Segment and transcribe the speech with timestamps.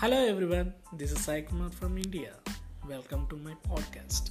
[0.00, 2.34] Hello everyone, this is Sai Kumar from India.
[2.88, 4.30] Welcome to my podcast.